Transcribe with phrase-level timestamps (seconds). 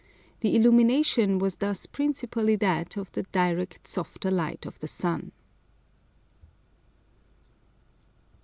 [0.39, 5.31] The illumination was thus principally that of the direct softer light of the sun.